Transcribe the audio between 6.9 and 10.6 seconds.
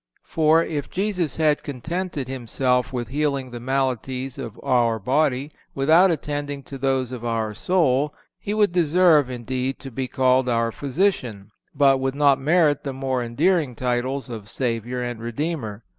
of our soul, He would deserve, indeed, to be called